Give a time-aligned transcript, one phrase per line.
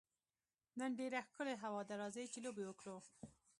[0.79, 2.97] نن ډېره ښکلې هوا ده، راځئ چي لوبي وکړو.